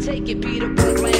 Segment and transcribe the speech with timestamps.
[0.00, 1.19] take it, up on glass,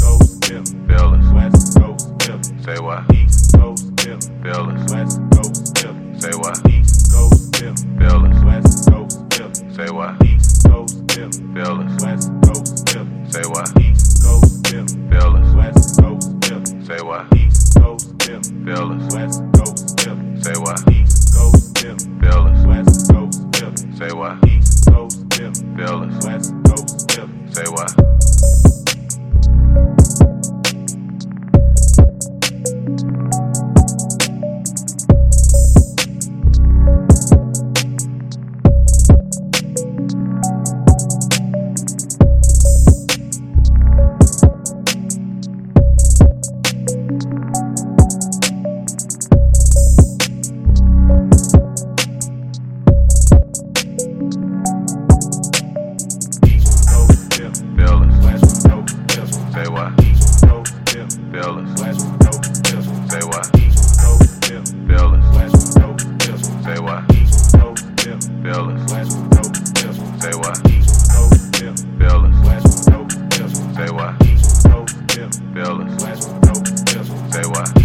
[0.00, 1.18] Coast Philly.
[1.34, 2.62] West Coast Philly.
[2.62, 3.12] Say what?
[3.12, 4.74] East Coast Philly.
[4.90, 6.20] West Coast Philly.
[6.20, 6.70] Say what?
[6.70, 7.74] East Coast Philly.
[7.98, 8.22] Feel.
[8.46, 9.74] West Coast Philly.
[9.74, 10.24] Say what?
[10.24, 11.30] East Coast Philly.
[11.54, 11.78] Feel.
[12.00, 13.30] West Coast Philly.
[13.30, 13.68] Say what?
[13.82, 15.10] East Coast Philly.
[15.10, 15.56] Feel.
[15.56, 16.84] West Coast Philly.
[16.86, 17.36] Say what?
[17.36, 18.64] East Coast Philly.
[18.64, 18.88] Feel.
[19.12, 19.57] West Coast
[75.18, 76.88] Coast
[77.32, 77.77] Say what?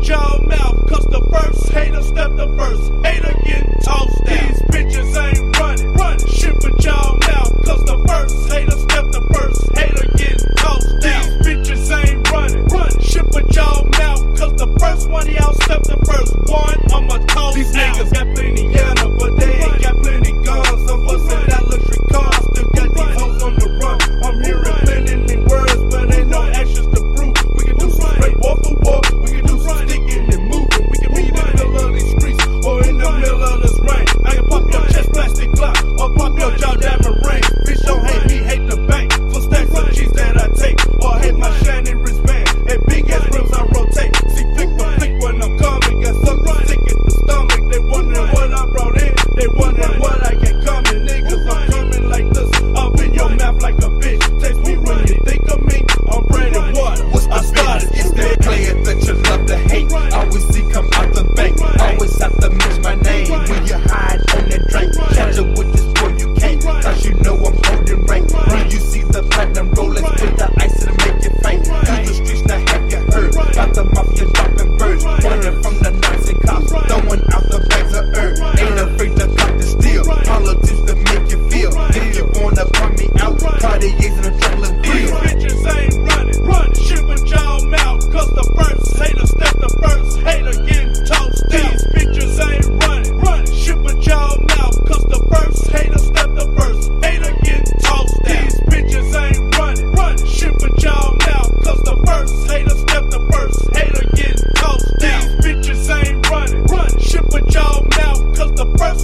[0.00, 2.90] Shit y'all mouth, cause the first hater step the first.
[3.04, 4.24] Hater getting tossed.
[4.24, 5.09] These bitches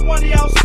[0.07, 0.56] somebody else.